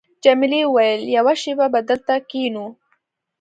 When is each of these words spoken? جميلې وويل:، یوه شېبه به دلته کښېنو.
جميلې 0.23 0.61
وويل:، 0.67 1.01
یوه 1.17 1.33
شېبه 1.41 1.65
به 1.73 1.79
دلته 1.89 2.13
کښېنو. 2.29 2.65